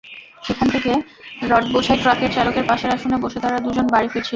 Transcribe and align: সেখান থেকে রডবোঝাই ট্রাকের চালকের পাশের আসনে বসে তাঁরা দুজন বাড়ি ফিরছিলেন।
সেখান 0.43 0.67
থেকে 0.75 0.91
রডবোঝাই 1.49 1.97
ট্রাকের 1.97 2.31
চালকের 2.31 2.65
পাশের 2.67 2.93
আসনে 2.95 3.17
বসে 3.23 3.37
তাঁরা 3.39 3.59
দুজন 3.65 3.85
বাড়ি 3.87 4.07
ফিরছিলেন। 4.07 4.29